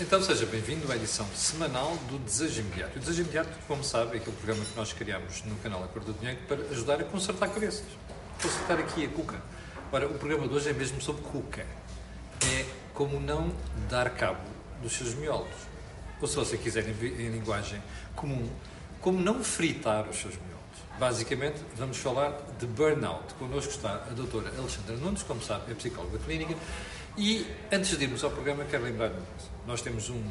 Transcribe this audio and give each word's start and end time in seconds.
Então 0.00 0.22
seja 0.22 0.46
bem-vindo 0.46 0.92
à 0.92 0.94
edição 0.94 1.26
semanal 1.34 1.96
do 2.08 2.20
Desejo 2.20 2.60
Imediato. 2.60 2.96
O 2.96 3.00
Desejo 3.00 3.22
Imediato, 3.22 3.50
como 3.66 3.82
sabe, 3.82 4.16
é 4.16 4.20
aquele 4.20 4.36
programa 4.36 4.64
que 4.64 4.76
nós 4.76 4.92
criamos 4.92 5.42
no 5.42 5.56
canal 5.56 5.82
Acordo 5.82 6.12
do 6.12 6.18
Dinheiro 6.20 6.38
para 6.46 6.62
ajudar 6.70 7.00
a 7.00 7.04
consertar 7.04 7.48
cabeças. 7.48 7.84
Consertar 8.40 8.78
aqui 8.78 9.04
a 9.04 9.08
cuca. 9.08 9.42
Ora, 9.90 10.06
o 10.06 10.14
programa 10.14 10.46
de 10.46 10.54
hoje 10.54 10.70
é 10.70 10.72
mesmo 10.72 11.00
sobre 11.00 11.22
cuca. 11.22 11.66
É 12.46 12.64
como 12.94 13.18
não 13.18 13.52
dar 13.90 14.10
cabo 14.10 14.48
dos 14.80 14.92
seus 14.92 15.14
miolos. 15.14 15.48
Ou 16.20 16.28
se 16.28 16.36
você 16.36 16.56
quiser 16.56 16.88
em, 16.88 16.92
em 16.92 17.30
linguagem 17.30 17.82
comum, 18.14 18.48
como 19.00 19.20
não 19.20 19.42
fritar 19.42 20.08
os 20.08 20.16
seus 20.16 20.34
miolos. 20.34 20.58
Basicamente, 20.96 21.60
vamos 21.74 21.96
falar 21.96 22.38
de 22.56 22.66
burnout. 22.66 23.34
Connosco 23.34 23.72
está 23.72 23.94
a 23.94 24.14
doutora 24.14 24.52
Alexandra 24.56 24.96
Nunes, 24.96 25.24
como 25.24 25.42
sabe, 25.42 25.72
é 25.72 25.74
psicóloga 25.74 26.18
clínica. 26.18 26.54
E 27.18 27.44
antes 27.72 27.98
de 27.98 28.04
irmos 28.04 28.22
ao 28.22 28.30
programa, 28.30 28.64
quero 28.64 28.84
lembrar 28.84 29.10
nós 29.66 29.82
temos 29.82 30.08
um 30.08 30.22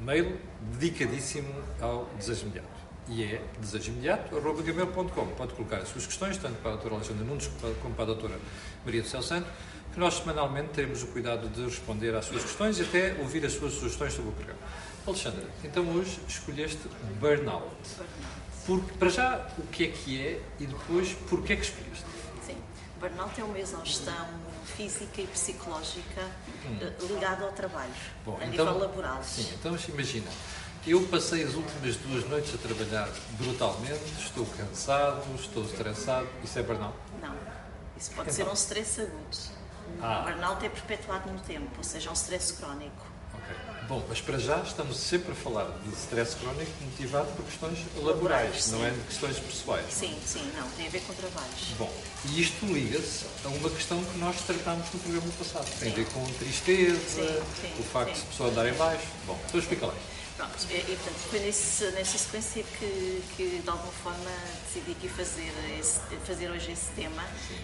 mail 0.00 0.36
dedicadíssimo 0.72 1.54
ao 1.80 2.06
desejo 2.18 2.42
imediato. 2.42 2.68
E 3.08 3.22
é 3.22 3.40
desejoimediato.gmail.com. 3.60 5.26
Pode 5.28 5.54
colocar 5.54 5.76
as 5.76 5.90
suas 5.90 6.06
questões, 6.06 6.36
tanto 6.36 6.56
para 6.56 6.72
a 6.72 6.74
doutora 6.74 6.96
Alexandra 6.96 7.24
Nunes 7.24 7.48
como 7.80 7.94
para 7.94 8.02
a 8.02 8.06
doutora 8.08 8.40
Maria 8.84 9.02
do 9.02 9.08
Céu 9.08 9.22
Santo, 9.22 9.46
que 9.92 10.00
nós 10.00 10.14
semanalmente 10.14 10.70
teremos 10.70 11.04
o 11.04 11.06
cuidado 11.06 11.48
de 11.48 11.66
responder 11.66 12.12
às 12.16 12.24
suas 12.24 12.42
questões 12.42 12.80
e 12.80 12.82
até 12.82 13.14
ouvir 13.20 13.46
as 13.46 13.52
suas 13.52 13.74
sugestões 13.74 14.12
sobre 14.12 14.30
o 14.30 14.32
programa. 14.32 14.60
Alexandra, 15.06 15.44
então 15.62 15.88
hoje 15.94 16.18
escolheste 16.26 16.80
burnout. 17.20 17.76
Porque, 18.66 18.92
para 18.98 19.08
já, 19.08 19.48
o 19.56 19.62
que 19.68 19.84
é 19.84 19.88
que 19.88 20.20
é 20.20 20.40
e 20.58 20.66
depois, 20.66 21.12
porquê 21.28 21.52
é 21.52 21.56
que 21.56 21.62
escolheste? 21.62 22.13
Burnout 23.00 23.40
é 23.40 23.44
uma 23.44 23.58
exaustão 23.58 24.26
física 24.76 25.20
e 25.20 25.26
psicológica 25.26 26.22
hum. 26.66 27.06
ligada 27.06 27.44
ao 27.44 27.52
trabalho, 27.52 27.92
Bom, 28.24 28.38
a 28.40 28.46
então, 28.46 28.64
nível 28.64 28.78
laboral. 28.78 29.22
Sim, 29.22 29.48
então 29.54 29.76
imagina, 29.88 30.30
eu 30.86 31.06
passei 31.08 31.44
as 31.44 31.54
últimas 31.54 31.96
duas 31.96 32.28
noites 32.28 32.54
a 32.54 32.58
trabalhar 32.58 33.08
brutalmente, 33.32 34.04
estou 34.18 34.46
cansado, 34.46 35.22
estou 35.34 35.64
estressado, 35.64 36.28
isso 36.42 36.58
é 36.58 36.62
burnout? 36.62 36.94
Não, 37.20 37.34
isso 37.96 38.10
pode 38.12 38.30
então. 38.30 38.44
ser 38.44 38.50
um 38.50 38.54
stress 38.54 39.00
agudo. 39.00 39.64
Ah. 40.00 40.20
O 40.20 40.24
burnout 40.24 40.64
é 40.64 40.68
perpetuado 40.68 41.30
no 41.30 41.40
tempo, 41.40 41.70
ou 41.76 41.84
seja, 41.84 42.08
é 42.08 42.10
um 42.10 42.14
stress 42.14 42.54
crónico. 42.54 43.13
Bom, 43.88 44.02
mas 44.08 44.20
para 44.20 44.38
já 44.38 44.58
estamos 44.60 44.96
sempre 44.96 45.32
a 45.32 45.34
falar 45.34 45.66
de 45.84 45.94
stress 45.94 46.36
crónico 46.36 46.70
motivado 46.80 47.30
por 47.32 47.44
questões 47.44 47.78
laborais, 47.96 48.70
não 48.70 48.84
é 48.84 48.90
de 48.90 49.00
questões 49.00 49.38
pessoais. 49.38 49.86
Sim, 49.90 50.18
sim, 50.26 50.50
não, 50.56 50.66
tem 50.70 50.86
a 50.86 50.90
ver 50.90 51.02
com 51.02 51.12
trabalhos. 51.12 51.74
Bom, 51.78 51.92
e 52.30 52.40
isto 52.40 52.64
liga-se 52.64 53.26
a 53.44 53.48
uma 53.48 53.68
questão 53.68 54.02
que 54.02 54.18
nós 54.18 54.40
tratámos 54.40 54.86
no 54.92 55.00
programa 55.00 55.30
passado. 55.38 55.66
Tem 55.78 55.88
sim. 55.88 55.92
a 55.92 55.96
ver 55.96 56.06
com 56.12 56.24
tristeza, 56.38 56.98
sim, 56.98 57.42
sim, 57.60 57.74
o 57.78 57.82
facto 57.82 58.14
de 58.14 58.22
a 58.22 58.24
pessoa 58.24 58.50
andar 58.50 58.66
em 58.66 58.74
baixo. 58.74 59.06
Bom, 59.26 59.38
então 59.46 59.60
explica 59.60 59.86
lá. 59.86 59.94
Pronto, 60.36 60.66
e, 60.68 60.74
e 60.74 60.96
portanto, 60.96 61.28
foi 61.30 61.38
nesse, 61.40 61.84
nessa 61.92 62.18
sequência 62.18 62.64
que, 62.78 63.22
que 63.36 63.60
de 63.62 63.68
alguma 63.68 63.92
forma 63.92 64.30
decidi 64.66 64.92
aqui 64.92 65.08
fazer, 65.08 65.52
esse, 65.78 66.00
fazer 66.26 66.50
hoje 66.50 66.72
esse 66.72 66.90
tema, 66.96 67.22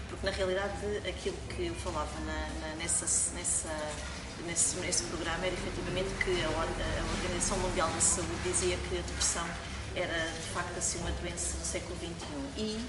porque 0.08 0.24
na 0.24 0.32
realidade 0.32 0.72
aquilo 1.08 1.36
que 1.48 1.66
eu 1.66 1.74
falava 1.76 2.12
na, 2.20 2.48
na, 2.60 2.74
nessa, 2.76 3.06
nessa 3.34 3.70
nesse, 4.46 4.76
nesse 4.78 5.04
programa 5.04 5.46
era 5.46 5.54
efetivamente 5.54 6.08
que 6.22 6.42
a, 6.42 6.48
a 6.48 7.12
Organização 7.16 7.58
Mundial 7.58 7.88
da 7.90 8.00
Saúde 8.00 8.30
dizia 8.44 8.76
que 8.88 8.98
a 8.98 9.02
depressão 9.02 9.46
era 9.94 10.30
de 10.30 10.48
facto 10.54 10.78
assim 10.78 10.98
uma 10.98 11.10
doença 11.12 11.56
do 11.56 11.64
século 11.64 11.96
XXI 11.98 12.10
e 12.56 12.80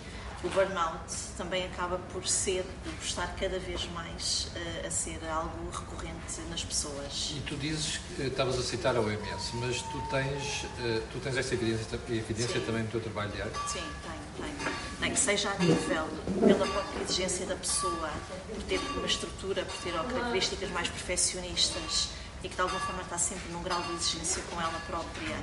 o 0.43 0.49
burnout 0.49 1.13
também 1.37 1.65
acaba 1.65 1.99
por 2.11 2.27
ser 2.27 2.65
por 2.83 3.05
estar 3.05 3.27
cada 3.35 3.59
vez 3.59 3.87
mais 3.91 4.49
uh, 4.55 4.87
a 4.87 4.91
ser 4.91 5.19
algo 5.29 5.69
recorrente 5.71 6.41
nas 6.49 6.63
pessoas. 6.63 7.33
E 7.35 7.41
tu 7.41 7.55
dizes, 7.55 7.99
que 8.15 8.23
estavas 8.23 8.57
a 8.57 8.63
citar 8.63 8.95
a 8.95 9.01
OMS, 9.01 9.55
mas 9.55 9.81
tu 9.83 10.01
tens, 10.09 10.63
uh, 10.63 11.01
tu 11.11 11.19
tens 11.19 11.37
essa 11.37 11.53
evidência, 11.53 11.99
evidência 12.09 12.61
também 12.61 12.83
no 12.83 12.89
teu 12.89 13.01
trabalho 13.01 13.31
diário? 13.31 13.53
Sim, 13.67 13.83
tenho, 14.01 14.49
tenho. 14.57 14.75
Nem 14.99 15.13
que 15.13 15.19
seja 15.19 15.51
a 15.51 15.57
nível, 15.59 16.07
pela 16.39 16.65
própria 16.67 17.03
exigência 17.03 17.45
da 17.45 17.55
pessoa, 17.55 18.09
por 18.53 18.63
ter 18.63 18.79
uma 18.79 19.05
estrutura, 19.05 19.63
por 19.63 19.75
ter 19.77 19.93
características 19.93 20.69
mais 20.71 20.89
perfeccionistas 20.89 22.09
e 22.43 22.49
que 22.49 22.55
de 22.55 22.61
alguma 22.61 22.79
forma 22.79 23.03
está 23.03 23.17
sempre 23.17 23.51
num 23.51 23.61
grau 23.61 23.81
de 23.83 23.93
exigência 23.93 24.41
com 24.49 24.59
ela 24.59 24.81
própria, 24.87 25.37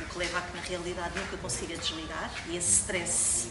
o 0.00 0.04
que 0.06 0.18
leva 0.18 0.38
a 0.38 0.42
que 0.42 0.56
na 0.56 0.62
realidade 0.62 1.18
nunca 1.18 1.36
consiga 1.38 1.76
desligar 1.76 2.30
e 2.48 2.56
esse 2.56 2.80
stress 2.80 3.48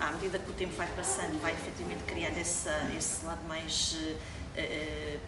à 0.00 0.12
medida 0.12 0.38
que 0.38 0.50
o 0.50 0.54
tempo 0.54 0.74
vai 0.74 0.88
passando, 0.96 1.40
vai 1.40 1.52
efetivamente 1.52 2.02
criando 2.04 2.38
esse, 2.38 2.68
esse 2.96 3.24
lado 3.24 3.42
mais 3.46 3.96
uh, 4.56 5.18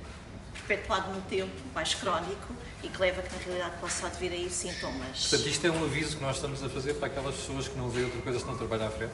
perpetuado 0.66 1.12
no 1.12 1.20
tempo, 1.22 1.52
mais 1.74 1.94
crónico 1.94 2.54
e 2.82 2.88
que 2.88 3.00
leva 3.00 3.20
a 3.20 3.22
que 3.22 3.34
na 3.34 3.42
realidade 3.42 3.80
possa 3.80 4.08
vir 4.08 4.32
aí 4.32 4.50
sintomas. 4.50 5.28
Portanto, 5.28 5.48
isto 5.48 5.66
é 5.66 5.70
um 5.70 5.84
aviso 5.84 6.16
que 6.16 6.22
nós 6.22 6.36
estamos 6.36 6.62
a 6.62 6.68
fazer 6.68 6.94
para 6.94 7.06
aquelas 7.06 7.36
pessoas 7.36 7.68
que 7.68 7.76
não 7.76 7.88
veem 7.88 8.06
outra 8.06 8.20
coisa 8.22 8.38
se 8.38 8.44
não 8.46 8.56
trabalhar 8.56 8.86
à 8.86 8.90
frente? 8.90 9.12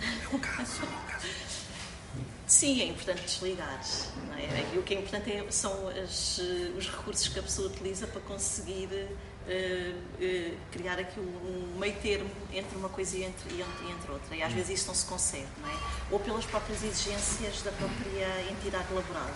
É 0.00 0.34
um 0.34 0.38
caso, 0.38 0.82
é 0.82 0.84
um 0.84 1.10
caso. 1.10 1.26
Sim, 2.46 2.80
é 2.80 2.84
importante 2.86 3.22
desligar. 3.22 3.80
É? 4.38 4.74
E 4.74 4.78
o 4.78 4.82
que 4.82 4.94
é 4.94 4.98
importante 4.98 5.32
é, 5.32 5.50
são 5.50 5.88
as, 5.88 6.38
os 6.78 6.88
recursos 6.88 7.28
que 7.28 7.38
a 7.38 7.42
pessoa 7.42 7.68
utiliza 7.68 8.06
para 8.06 8.20
conseguir 8.20 8.88
uh, 9.46 10.56
criar 10.72 10.98
aqui 10.98 11.20
um 11.20 11.78
meio 11.78 11.94
termo 11.96 12.30
entre 12.52 12.76
uma 12.76 12.88
coisa 12.88 13.16
e 13.16 13.24
entre, 13.24 13.54
e 13.54 13.90
entre 13.90 14.10
outra. 14.10 14.36
E 14.36 14.42
às 14.42 14.52
vezes 14.52 14.80
isso 14.80 14.88
não 14.88 14.94
se 14.94 15.06
consegue, 15.06 15.48
não 15.60 15.68
é? 15.68 15.76
Ou 16.10 16.20
pelas 16.20 16.44
próprias 16.44 16.82
exigências 16.82 17.62
da 17.62 17.72
própria 17.72 18.50
entidade 18.50 18.92
laboral, 18.92 19.30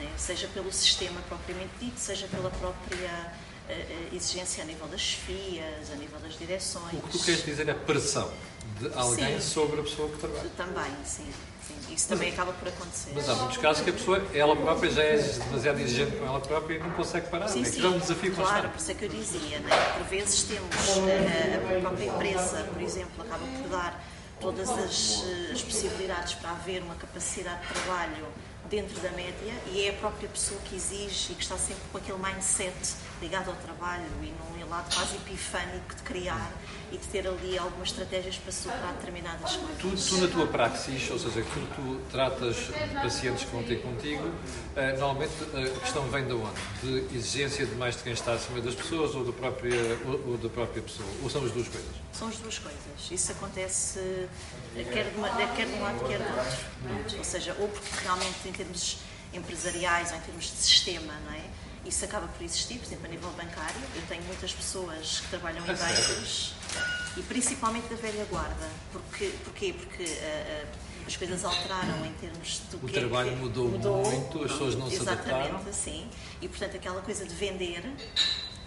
é? 0.00 0.08
seja 0.16 0.48
pelo 0.48 0.72
sistema 0.72 1.20
propriamente 1.28 1.72
dito, 1.80 1.98
seja 1.98 2.26
pela 2.28 2.50
própria 2.50 3.32
uh, 3.68 4.14
exigência 4.14 4.62
a 4.62 4.66
nível 4.66 4.86
das 4.88 5.00
chefias, 5.00 5.90
a 5.92 5.96
nível 5.96 6.18
das 6.20 6.38
direções. 6.38 6.94
O 6.94 7.02
que 7.02 7.18
tu 7.18 7.24
queres 7.24 7.44
dizer 7.44 7.68
é 7.68 7.74
pressão 7.74 8.32
de 8.78 8.92
alguém 8.94 9.40
sim. 9.40 9.48
sobre 9.48 9.80
a 9.80 9.82
pessoa 9.82 10.08
que 10.08 10.18
trabalha. 10.18 10.50
Também, 10.56 11.04
sim. 11.04 11.30
Sim. 11.80 11.94
Isso 11.94 12.08
também 12.08 12.30
mas, 12.30 12.38
acaba 12.38 12.52
por 12.52 12.68
acontecer. 12.68 13.12
Mas 13.14 13.28
há 13.28 13.34
muitos 13.34 13.56
casos 13.58 13.82
que 13.82 13.90
a 13.90 13.92
pessoa, 13.92 14.22
ela 14.34 14.56
própria, 14.56 14.90
já 14.90 15.02
é 15.02 15.16
demasiado 15.16 15.80
exigente 15.80 16.16
com 16.16 16.26
ela 16.26 16.40
própria 16.40 16.76
e 16.76 16.78
não 16.78 16.90
consegue 16.90 17.28
parar. 17.28 17.48
Sim, 17.48 17.62
é 17.62 17.64
sim. 17.64 17.84
é 17.84 17.88
um 17.88 17.98
desafio 17.98 18.34
Claro, 18.34 18.68
por 18.68 18.78
isso 18.78 18.90
é 18.90 18.94
que 18.94 19.04
eu 19.04 19.08
dizia, 19.08 19.58
né? 19.60 19.70
por 19.98 20.06
vezes 20.06 20.42
temos 20.44 20.76
a, 20.76 21.76
a 21.76 21.80
própria 21.80 22.04
empresa, 22.06 22.68
por 22.72 22.82
exemplo, 22.82 23.22
acaba 23.22 23.44
por 23.44 23.68
dar 23.68 24.04
todas 24.40 24.68
as, 24.70 25.22
as 25.52 25.62
possibilidades 25.62 26.34
para 26.34 26.50
haver 26.50 26.82
uma 26.82 26.96
capacidade 26.96 27.60
de 27.62 27.74
trabalho 27.74 28.26
dentro 28.68 28.98
da 29.00 29.10
média 29.10 29.54
e 29.72 29.86
é 29.86 29.90
a 29.90 29.92
própria 29.92 30.28
pessoa 30.28 30.60
que 30.64 30.74
exige 30.74 31.32
e 31.32 31.34
que 31.34 31.42
está 31.42 31.56
sempre 31.56 31.82
com 31.90 31.98
aquele 31.98 32.18
mindset 32.18 32.74
ligado 33.20 33.50
ao 33.50 33.56
trabalho 33.56 34.08
e 34.22 34.26
num 34.26 34.58
lado 34.72 34.94
quase 34.94 35.16
epifânico 35.16 35.94
de 35.94 36.02
criar 36.02 36.50
e 36.90 36.96
de 36.96 37.06
ter 37.06 37.26
ali 37.26 37.58
algumas 37.58 37.88
estratégias 37.88 38.36
para 38.36 38.52
superar 38.52 38.92
determinadas 38.94 39.56
coisas. 39.56 40.04
Tu, 40.04 40.16
tu 40.16 40.20
na 40.20 40.28
tua 40.28 40.46
praxis, 40.46 41.10
ou 41.10 41.18
seja, 41.18 41.42
quando 41.42 41.74
tu 41.74 42.10
tratas 42.10 42.56
de 42.56 42.94
pacientes 43.02 43.44
que 43.44 43.50
vão 43.50 43.62
ter 43.62 43.80
contigo, 43.80 44.30
eh, 44.76 44.92
normalmente 44.92 45.32
a 45.54 45.80
questão 45.80 46.02
vem 46.10 46.26
de 46.26 46.32
onde? 46.32 46.60
De 46.82 47.16
exigência 47.16 47.64
de 47.66 47.74
mais 47.76 47.96
de 47.96 48.02
quem 48.02 48.12
está 48.12 48.32
acima 48.32 48.60
das 48.60 48.74
pessoas 48.74 49.14
ou 49.14 49.24
da 49.24 49.32
própria, 49.32 49.98
ou, 50.04 50.32
ou 50.32 50.38
da 50.38 50.48
própria 50.48 50.82
pessoa? 50.82 51.08
Ou 51.22 51.30
são 51.30 51.44
as 51.44 51.52
duas 51.52 51.68
coisas? 51.68 51.90
São 52.12 52.28
as 52.28 52.36
duas 52.36 52.58
coisas. 52.58 52.80
Isso 53.10 53.32
acontece 53.32 53.98
eh, 54.76 54.84
quer 54.92 55.10
de, 55.10 55.16
uma, 55.16 55.28
quer 55.30 55.66
de 55.66 55.72
um 55.72 55.82
lado, 55.82 56.04
quer 56.06 56.18
do 56.18 56.38
outro. 56.38 57.18
Ou 57.18 57.24
seja, 57.24 57.56
ou 57.58 57.68
porque 57.68 58.04
realmente 58.04 58.48
em 58.48 58.52
termos 58.52 58.98
empresariais 59.32 60.10
ou 60.10 60.18
em 60.18 60.20
termos 60.20 60.44
de 60.44 60.56
sistema, 60.56 61.12
não 61.24 61.32
é? 61.32 61.42
Isso 61.84 62.04
acaba 62.04 62.28
por 62.28 62.44
existir, 62.44 62.78
por 62.78 62.86
exemplo, 62.86 63.06
a 63.06 63.08
nível 63.08 63.30
bancário. 63.30 63.80
Eu 63.96 64.02
tenho 64.08 64.22
muitas 64.24 64.52
pessoas 64.52 65.20
que 65.20 65.28
trabalham 65.28 65.64
em 65.64 65.66
bancos 65.66 66.54
e 67.16 67.22
principalmente 67.22 67.88
da 67.88 67.96
velha 67.96 68.24
guarda. 68.26 68.68
Porque, 68.92 69.32
porquê? 69.44 69.74
Porque 69.74 70.04
uh, 70.04 70.06
uh, 70.06 70.68
as 71.06 71.16
coisas 71.16 71.44
alteraram 71.44 72.06
em 72.06 72.12
termos 72.14 72.60
do 72.70 72.76
o 72.76 72.80
que 72.80 72.92
trabalho 72.92 73.30
é 73.30 73.32
que 73.32 73.38
mudou, 73.38 73.68
mudou, 73.68 74.04
muito, 74.04 74.44
as 74.44 74.52
pessoas 74.52 74.74
não 74.76 74.88
se 74.88 75.00
adaptaram. 75.00 75.46
Exatamente, 75.46 75.76
sim. 75.76 76.08
E 76.40 76.48
portanto 76.48 76.76
aquela 76.76 77.02
coisa 77.02 77.24
de 77.24 77.34
vender 77.34 77.82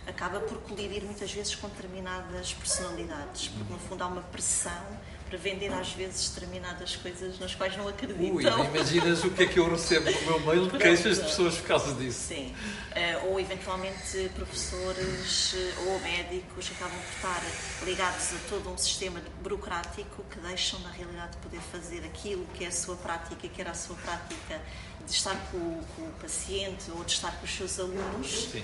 acaba 0.07 0.40
por 0.40 0.57
colidir 0.62 1.04
muitas 1.04 1.31
vezes 1.31 1.56
com 1.56 1.68
determinadas 1.69 2.54
personalidades, 2.54 3.48
porque 3.50 3.74
no 3.74 3.80
fundo 3.80 4.04
há 4.04 4.07
uma 4.07 4.22
pressão 4.22 4.84
para 5.28 5.40
vender 5.40 5.74
às 5.74 5.92
vezes 5.92 6.30
determinadas 6.30 6.96
coisas 6.98 7.40
nas 7.40 7.56
quais 7.56 7.75
não 7.75 7.88
acreditam. 7.88 8.36
Ui, 8.36 8.44
imaginas 8.68 9.24
o 9.24 9.31
que 9.31 9.44
é 9.44 9.46
que 9.48 9.60
eu 9.60 9.69
recebo 9.69 10.10
no 10.12 10.22
meu 10.22 10.40
mail 10.42 10.69
de 10.69 10.78
queixas 10.78 11.18
de 11.18 11.24
pessoas 11.24 11.56
por 11.57 11.68
causa 11.68 11.94
disso. 11.96 12.28
Sim, 12.28 12.54
uh, 12.92 13.30
ou 13.30 13.40
eventualmente 13.40 14.30
professores 14.36 15.54
uh, 15.54 15.90
ou 15.90 16.00
médicos 16.02 16.72
acabam 16.75 16.98
por 17.00 17.16
estar 17.16 17.42
ligados 17.86 18.34
a 18.34 18.50
todo 18.50 18.69
um 18.69 18.78
sistema 18.78 19.19
burocrático 19.42 20.24
que 20.30 20.40
deixam 20.40 20.80
na 20.81 20.92
realidade 20.92 21.31
de 21.31 21.38
poder 21.38 21.62
fazer 21.72 22.06
aquilo 22.06 22.46
que 22.54 22.63
é 22.63 22.68
a 22.68 22.72
sua 22.72 22.96
prática, 22.96 23.48
que 23.48 23.60
era 23.60 23.72
a 23.72 23.75
sua 23.75 23.96
prática 23.96 24.62
de 25.06 25.12
estar 25.12 25.36
com, 25.52 25.60
com, 25.96 26.02
o 26.02 26.12
paciente 26.22 26.90
ou 26.92 27.04
de 27.04 27.12
estar 27.12 27.31
com 27.38 27.46
os 27.46 27.52
seus 27.52 27.80
alunos, 27.80 28.50
Sim. 28.52 28.63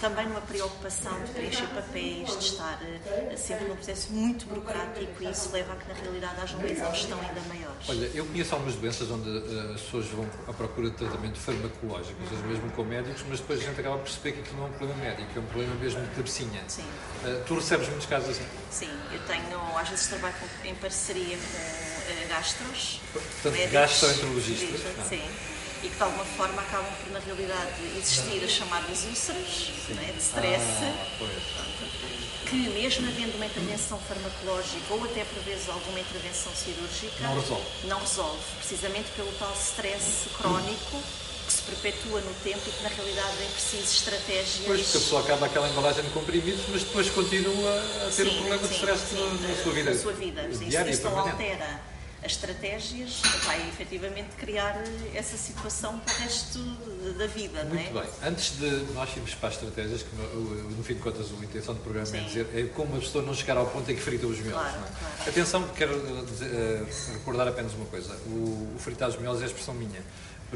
também 0.00 0.26
numa 0.28 0.40
preocupação 0.40 1.12
de 1.24 1.32
preencher 1.32 1.66
papéis, 1.68 2.38
de 2.38 2.44
estar 2.44 2.80
uh, 2.80 3.36
sempre 3.36 3.66
num 3.66 3.74
processo 3.74 4.12
muito 4.12 4.46
burocrático 4.46 5.22
e 5.22 5.30
isso 5.30 5.50
leva 5.52 5.72
a 5.72 5.76
que 5.76 5.88
na 5.88 5.94
realidade 5.94 6.40
haja 6.40 6.56
uma 6.56 6.68
exaustão 6.68 7.18
ainda 7.20 7.40
maior. 7.48 7.74
Olha, 7.88 8.10
eu 8.14 8.24
conheço 8.26 8.54
algumas 8.54 8.76
doenças 8.76 9.10
onde 9.10 9.28
uh, 9.28 9.74
as 9.74 9.80
pessoas 9.80 10.06
vão 10.06 10.28
à 10.46 10.52
procura 10.52 10.90
de 10.90 10.96
tratamento 10.96 11.38
farmacológico, 11.38 12.22
ou 12.22 12.28
seja, 12.28 12.42
mesmo 12.42 12.70
com 12.70 12.84
médicos, 12.84 13.24
mas 13.28 13.40
depois 13.40 13.60
a 13.60 13.64
gente 13.64 13.80
acaba 13.80 13.96
por 13.96 14.04
perceber 14.04 14.32
que 14.32 14.40
aquilo 14.40 14.58
não 14.58 14.66
é 14.66 14.70
um 14.70 14.72
problema 14.72 15.00
médico, 15.02 15.30
é 15.34 15.40
um 15.40 15.46
problema 15.46 15.74
mesmo 15.74 16.00
de 16.00 16.14
cabecinha. 16.14 16.62
Sim. 16.68 16.82
Uh, 17.24 17.42
tu 17.44 17.54
recebes 17.56 17.88
muitos 17.88 18.06
casos 18.06 18.30
assim? 18.30 18.46
Sim, 18.70 18.90
eu 19.12 19.20
tenho, 19.26 19.76
às 19.76 19.88
vezes 19.88 20.06
trabalho 20.06 20.34
em 20.64 20.74
parceria 20.76 21.36
com 21.36 22.28
gastros, 22.28 23.00
Portanto, 23.12 23.52
médicos, 23.52 23.72
gastroenterologistas. 23.72 24.80
Sim 25.08 25.22
e 25.82 25.88
que 25.88 25.96
de 25.96 26.02
alguma 26.02 26.24
forma 26.24 26.62
acabam 26.62 26.92
por, 27.02 27.12
na 27.12 27.18
realidade, 27.18 27.82
existir 27.98 28.42
as 28.44 28.50
chamadas 28.50 29.04
úlceras 29.04 29.70
né, 29.88 30.12
de 30.12 30.22
stress, 30.22 30.62
ah, 30.84 31.66
que 32.48 32.56
mesmo 32.70 33.08
havendo 33.08 33.36
uma 33.36 33.46
intervenção 33.46 33.98
farmacológica 33.98 34.94
ou 34.94 35.04
até 35.04 35.24
por 35.24 35.42
vezes 35.42 35.68
alguma 35.68 35.98
intervenção 35.98 36.52
cirúrgica, 36.54 37.22
não 37.22 37.34
resolve, 37.34 37.66
não 37.84 37.98
resolve 37.98 38.42
precisamente 38.58 39.10
pelo 39.16 39.32
tal 39.32 39.52
stress 39.54 40.28
crónico 40.36 41.02
que 41.46 41.52
se 41.52 41.62
perpetua 41.62 42.20
no 42.20 42.34
tempo 42.44 42.60
e 42.66 42.70
que 42.70 42.82
na 42.84 42.88
realidade 42.88 43.42
é 43.42 43.48
preciso 43.50 43.82
estratégias. 43.82 44.62
Pois, 44.64 44.82
porque 44.82 44.96
a 44.96 45.00
pessoa 45.00 45.22
acaba 45.22 45.46
aquela 45.46 45.68
embalagem 45.68 46.04
de 46.04 46.10
comprimidos, 46.10 46.62
mas 46.68 46.82
depois 46.82 47.10
continua 47.10 47.82
a 48.06 48.10
ter 48.14 48.24
sim, 48.24 48.28
um 48.28 48.34
problema 48.34 48.68
de 48.68 48.74
stress 48.74 49.02
sim, 49.08 49.16
na, 49.16 49.48
na, 49.48 49.62
sua 49.62 49.72
vida. 49.72 49.90
Na 49.90 50.00
sua 50.00 50.12
vida. 50.12 50.48
Diária, 50.48 50.90
Isso 50.90 51.02
não 51.02 51.18
altera 51.18 51.92
as 52.24 52.32
estratégias 52.32 53.20
vai 53.44 53.68
efetivamente 53.68 54.30
criar 54.38 54.80
essa 55.12 55.36
situação 55.36 55.98
para 55.98 56.14
o 56.14 56.18
resto 56.18 56.58
da 57.18 57.26
vida, 57.26 57.64
Muito 57.64 57.92
não 57.92 58.00
é? 58.00 58.04
bem. 58.04 58.12
Antes 58.24 58.58
de 58.58 58.70
nós 58.94 59.10
irmos 59.16 59.34
para 59.34 59.48
as 59.48 59.54
estratégias, 59.56 60.02
que 60.02 60.14
no, 60.16 60.70
no 60.70 60.84
fim 60.84 60.94
de 60.94 61.00
contas 61.00 61.26
a 61.30 61.44
intenção 61.44 61.74
do 61.74 61.80
programa 61.80 62.06
Sim. 62.06 62.18
é 62.18 62.20
dizer 62.20 62.46
é 62.54 62.62
como 62.74 62.96
a 62.96 63.00
pessoa 63.00 63.24
não 63.24 63.34
chegar 63.34 63.56
ao 63.56 63.66
ponto 63.66 63.90
em 63.90 63.94
que 63.96 64.00
frita 64.00 64.26
os 64.26 64.38
miolos. 64.38 64.62
Claro, 64.62 64.76
é? 64.76 64.98
claro. 64.98 65.30
Atenção, 65.30 65.68
quero 65.76 65.96
uh, 65.96 67.12
recordar 67.12 67.48
apenas 67.48 67.72
uma 67.74 67.86
coisa. 67.86 68.14
O, 68.26 68.72
o 68.76 68.78
fritar 68.78 69.08
os 69.08 69.16
miolos 69.16 69.40
é 69.40 69.44
a 69.44 69.46
expressão 69.48 69.74
minha 69.74 70.02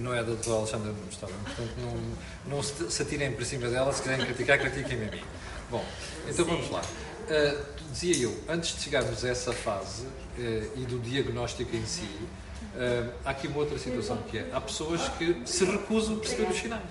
não 0.00 0.12
é 0.12 0.18
da 0.18 0.24
doutora 0.24 0.58
Alexandra 0.58 0.92
Nunes, 0.92 1.14
está 1.14 1.26
bem? 1.26 1.36
Portanto, 1.36 1.72
não, 1.78 2.56
não 2.56 2.62
se 2.62 3.02
atirem 3.02 3.32
por 3.32 3.44
cima 3.46 3.68
dela, 3.68 3.92
se 3.92 4.02
quiserem 4.02 4.26
criticar, 4.26 4.58
critiquem-me 4.58 5.08
a 5.08 5.10
mim. 5.10 5.22
Bom, 5.70 5.84
então 6.28 6.44
Sim. 6.44 6.50
vamos 6.50 6.70
lá. 6.70 6.82
Uh, 7.26 7.64
dizia 7.90 8.24
eu, 8.24 8.44
antes 8.48 8.76
de 8.76 8.82
chegarmos 8.82 9.24
a 9.24 9.28
essa 9.28 9.52
fase 9.52 10.06
uh, 10.06 10.10
e 10.38 10.86
do 10.86 11.00
diagnóstico 11.00 11.74
em 11.74 11.84
si, 11.84 12.02
uh, 12.04 13.12
há 13.24 13.30
aqui 13.30 13.48
uma 13.48 13.58
outra 13.58 13.76
situação 13.80 14.16
que 14.30 14.38
é, 14.38 14.48
há 14.52 14.60
pessoas 14.60 15.08
que 15.18 15.42
se 15.44 15.64
recusam 15.64 16.16
a 16.16 16.20
perceber 16.20 16.48
os 16.48 16.56
sinais. 16.56 16.84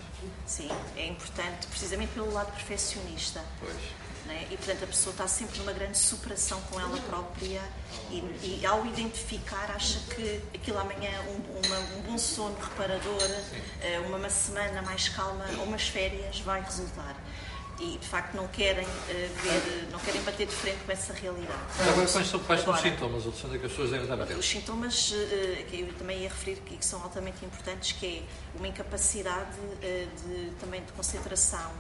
Sim, 0.46 0.70
é 0.98 1.08
importante, 1.08 1.68
precisamente 1.68 2.12
pelo 2.14 2.34
lado 2.34 2.52
perfeccionista. 2.52 3.42
Pois. 3.62 3.76
Né? 4.26 4.46
E, 4.52 4.58
portanto, 4.58 4.84
a 4.84 4.88
pessoa 4.88 5.12
está 5.12 5.28
sempre 5.28 5.58
numa 5.60 5.72
grande 5.72 5.98
superação 5.98 6.60
com 6.70 6.82
ela 6.82 6.98
própria 7.04 7.62
e, 8.10 8.18
e 8.44 8.66
ao 8.66 8.86
identificar, 8.86 9.72
acha 9.74 10.00
que 10.14 10.42
aquilo 10.54 10.80
amanhã, 10.80 11.12
um, 11.30 11.66
uma, 11.66 11.80
um 11.98 12.02
bom 12.02 12.18
sono 12.18 12.58
reparador, 12.60 13.22
uma, 14.08 14.18
uma 14.18 14.30
semana 14.30 14.82
mais 14.82 15.08
calma 15.10 15.46
ou 15.60 15.66
umas 15.66 15.88
férias 15.88 16.40
vai 16.40 16.62
resultar 16.62 17.16
e 17.80 17.98
de 17.98 18.08
facto 18.08 18.36
não 18.36 18.48
querem 18.48 18.86
uh, 18.86 18.90
ver, 19.08 19.88
não 19.92 20.00
querem 20.00 20.22
bater 20.22 20.48
de 20.48 20.56
frente 20.56 20.78
com 20.86 20.92
essa 20.92 21.14
realidade. 21.14 21.60
Agora, 21.80 22.08
quais 22.08 22.28
são, 22.28 22.40
quais 22.40 22.62
são 22.62 22.74
os 22.74 22.80
sintomas, 22.80 23.26
Alexandra, 23.26 23.60
que 23.60 23.66
as 23.66 23.72
pessoas 23.72 23.92
devem 23.92 24.10
estar? 24.10 24.38
Os 24.38 24.46
sintomas 24.48 25.12
uh, 25.12 25.66
que 25.70 25.82
eu 25.82 25.94
também 25.94 26.20
ia 26.20 26.30
referir 26.30 26.62
que, 26.62 26.78
que 26.78 26.86
são 26.86 27.02
altamente 27.04 27.44
importantes, 27.44 27.92
que 27.92 28.06
é 28.06 28.58
uma 28.58 28.68
incapacidade 28.68 29.60
uh, 29.60 29.80
de, 29.82 30.52
também 30.60 30.84
de 30.84 30.92
concentração 30.94 31.72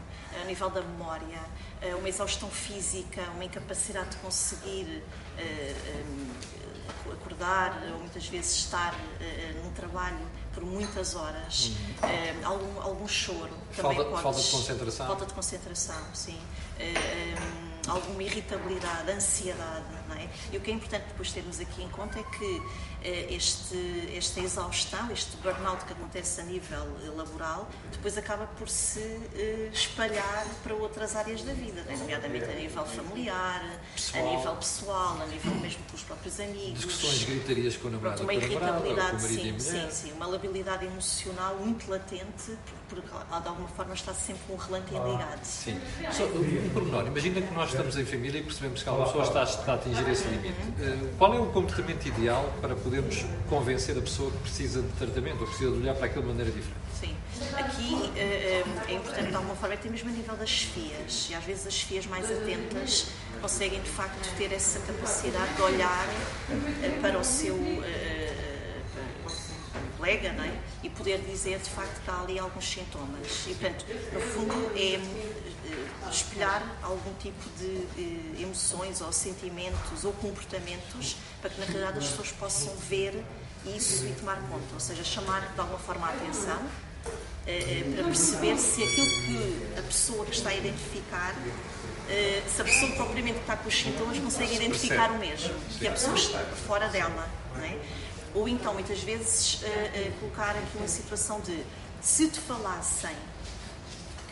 a 0.41 0.43
nível 0.43 0.69
da 0.69 0.81
memória, 0.81 1.39
uma 1.97 2.09
exaustão 2.09 2.49
física, 2.49 3.21
uma 3.35 3.45
incapacidade 3.45 4.09
de 4.09 4.17
conseguir 4.17 5.01
acordar 7.09 7.81
ou 7.93 7.99
muitas 7.99 8.27
vezes 8.27 8.51
estar 8.57 8.93
num 9.63 9.71
trabalho 9.71 10.19
por 10.55 10.63
muitas 10.65 11.15
horas, 11.15 11.71
uhum. 12.01 12.45
algum, 12.47 12.81
algum 12.81 13.07
choro. 13.07 13.51
Também 13.75 13.97
falta, 13.97 14.17
falta 14.21 14.41
de 14.41 14.49
concentração? 14.49 15.07
Falta 15.07 15.25
de 15.25 15.33
concentração, 15.33 16.03
sim. 16.13 16.39
Um, 16.79 17.91
alguma 17.91 18.23
irritabilidade, 18.23 19.11
ansiedade. 19.11 19.85
Não 20.07 20.15
é? 20.15 20.27
E 20.51 20.57
o 20.57 20.61
que 20.61 20.71
é 20.71 20.73
importante 20.73 21.05
depois 21.07 21.31
termos 21.31 21.59
aqui 21.59 21.83
em 21.83 21.89
conta 21.89 22.19
é 22.19 22.23
que 22.23 22.61
este, 23.29 24.09
esta 24.15 24.39
exaustão, 24.39 25.11
este 25.11 25.37
burnout 25.37 25.85
que 25.85 25.93
acontece 25.93 26.41
a 26.41 26.43
nível 26.43 26.85
laboral, 27.15 27.69
depois 27.91 28.17
acaba 28.17 28.47
por 28.57 28.67
se 28.67 28.99
espalhar 29.71 30.45
para 30.63 30.73
outras 30.73 31.15
áreas 31.15 31.43
da 31.43 31.53
vida, 31.53 31.83
né? 31.83 31.95
nomeadamente 31.97 32.45
a 32.45 32.53
nível 32.53 32.85
familiar, 32.85 33.79
pessoal. 33.93 34.27
a 34.27 34.37
nível 34.37 34.55
pessoal, 34.55 35.21
a 35.21 35.25
nível 35.27 35.53
mesmo 35.55 35.83
com 35.89 35.95
os 35.95 36.03
próprios 36.03 36.39
amigos. 36.39 36.79
Discussões, 36.79 37.23
gritarias 37.23 37.77
com 37.77 37.87
o 37.87 37.91
namorado, 37.91 38.17
Pronto, 38.17 38.31
uma 38.31 38.33
irritabilidade, 38.33 39.21
sim, 39.21 39.59
sim, 39.59 39.91
sim, 39.91 40.11
uma 40.13 40.25
labilidade 40.25 40.85
emocional 40.85 41.55
muito 41.57 41.89
latente, 41.89 42.57
porque 42.89 43.07
de 43.07 43.47
alguma 43.47 43.67
forma 43.69 43.93
está 43.93 44.13
sempre 44.13 44.51
um 44.51 44.55
relante 44.55 44.91
ligado. 44.91 45.43
Sim. 45.43 45.79
Só 46.11 46.23
um 46.25 46.69
pormenor, 46.73 47.05
imagina 47.07 47.41
que 47.41 47.53
nós 47.53 47.69
estamos 47.69 47.97
em 47.97 48.05
família 48.05 48.39
e 48.39 48.43
percebemos 48.43 48.81
que 48.81 48.89
uma 48.89 49.05
pessoa 49.05 49.23
está, 49.23 49.43
está 49.43 49.73
a 49.73 49.77
atingir 49.95 50.11
esse 50.11 50.27
limite. 50.27 50.55
Uhum. 50.79 51.09
Qual 51.17 51.33
é 51.33 51.39
o 51.39 51.45
comportamento 51.47 52.05
ideal 52.07 52.53
para 52.61 52.75
poder 52.75 52.95
podemos 52.95 53.25
convencer 53.49 53.97
a 53.97 54.01
pessoa 54.01 54.31
que 54.31 54.37
precisa 54.37 54.81
de 54.81 54.87
tratamento 54.93 55.41
ou 55.41 55.47
precisa 55.47 55.71
de 55.71 55.77
olhar 55.77 55.95
para 55.95 56.05
aquilo 56.05 56.21
de 56.21 56.27
maneira 56.29 56.51
diferente? 56.51 56.79
Sim. 56.99 57.15
Aqui 57.57 57.93
uh, 57.93 58.89
é 58.89 58.93
importante, 58.93 59.29
de 59.29 59.35
alguma 59.35 59.55
forma, 59.55 59.75
até 59.75 59.89
mesmo 59.89 60.09
a 60.09 60.13
nível 60.13 60.35
das 60.35 60.49
chefias. 60.49 61.27
E 61.29 61.35
às 61.35 61.43
vezes 61.43 61.67
as 61.67 61.73
chefias 61.73 62.05
mais 62.05 62.31
atentas 62.31 63.07
conseguem, 63.41 63.81
de 63.81 63.89
facto, 63.89 64.37
ter 64.37 64.51
essa 64.53 64.79
capacidade 64.79 65.53
de 65.55 65.61
olhar 65.61 66.07
para 67.01 67.19
o 67.19 67.23
seu 67.23 67.55
colega 69.97 70.29
é? 70.29 70.59
e 70.83 70.89
poder 70.89 71.19
dizer, 71.19 71.59
de 71.59 71.69
facto, 71.69 72.01
que 72.03 72.09
há 72.09 72.21
ali 72.21 72.39
alguns 72.39 72.65
sintomas. 72.65 73.45
E, 73.47 73.55
portanto, 73.55 73.85
no 74.13 74.21
fundo, 74.21 74.71
é 74.75 74.99
espelhar 76.09 76.63
algum 76.81 77.13
tipo 77.15 77.43
de 77.57 78.41
emoções 78.41 79.01
ou 79.01 79.11
sentimentos 79.11 80.03
ou 80.03 80.13
comportamentos 80.13 81.15
para 81.41 81.49
que 81.49 81.59
na 81.59 81.65
realidade 81.65 81.99
as 81.99 82.07
pessoas 82.07 82.31
possam 82.31 82.75
ver 82.89 83.23
isso 83.65 84.05
e 84.05 84.13
tomar 84.13 84.37
conta, 84.49 84.73
ou 84.73 84.79
seja, 84.79 85.03
chamar 85.03 85.53
de 85.53 85.59
alguma 85.59 85.79
forma 85.79 86.07
a 86.07 86.09
atenção 86.11 86.59
eh, 87.47 87.81
eh, 87.81 87.93
para 87.95 88.05
perceber 88.05 88.57
se 88.57 88.83
aquilo 88.83 89.05
que 89.05 89.79
a 89.79 89.81
pessoa 89.83 90.25
que 90.25 90.31
está 90.33 90.49
a 90.49 90.55
identificar 90.55 91.35
eh, 92.09 92.43
se 92.47 92.61
a 92.61 92.65
pessoa 92.65 92.91
propriamente 92.93 93.35
que 93.35 93.41
está 93.41 93.57
com 93.57 93.67
os 93.67 93.75
sintomas 93.75 94.19
consegue 94.19 94.55
identificar 94.55 95.11
o 95.11 95.17
mesmo, 95.17 95.53
que 95.77 95.87
a 95.87 95.91
pessoa 95.91 96.15
está 96.15 96.39
fora 96.67 96.87
dela. 96.89 97.27
É? 97.61 97.79
Ou 98.33 98.49
então, 98.49 98.73
muitas 98.73 98.99
vezes, 98.99 99.61
colocar 100.19 100.51
aqui 100.51 100.77
uma 100.77 100.89
situação 100.89 101.39
de 101.39 101.63
se 102.01 102.27
te 102.27 102.39
falassem 102.39 103.15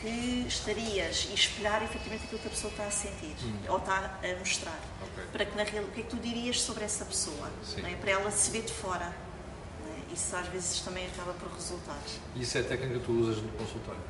que 0.04 0.46
estarias 0.50 1.30
e 1.32 1.34
espelhar 1.34 1.82
efetivamente 1.82 2.26
aquilo 2.26 2.42
que 2.42 2.48
a 2.48 2.52
pessoa 2.52 2.72
está 2.72 2.86
a 2.86 2.92
sentir 2.92 3.34
hum. 3.42 3.58
ou 3.70 3.78
está 3.78 4.20
a 4.22 4.40
mostrar. 4.40 4.78
Okay. 5.02 5.24
Para 5.32 5.46
que 5.46 5.56
na 5.56 5.64
realidade, 5.64 5.88
o 5.88 5.92
que 5.94 6.02
é 6.02 6.04
que 6.04 6.10
tu 6.10 6.18
dirias 6.18 6.62
sobre 6.62 6.84
essa 6.84 7.06
pessoa? 7.06 7.50
É? 7.78 7.96
Para 7.96 8.12
ela 8.12 8.30
se 8.30 8.52
ver 8.52 8.64
de 8.64 8.74
fora. 8.74 9.06
É? 9.06 10.14
Isso 10.14 10.36
às 10.36 10.48
vezes 10.48 10.82
também 10.82 11.08
acaba 11.08 11.32
por 11.34 11.50
resultar. 11.54 11.98
E 12.36 12.42
isso 12.42 12.58
é 12.58 12.62
a 12.62 12.64
técnica 12.66 13.00
que 13.00 13.06
tu 13.06 13.14
usas 13.14 13.38
no 13.42 13.50
consultório? 13.54 14.02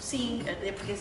Sim, 0.00 0.42
é 0.46 0.72
porque 0.72 0.96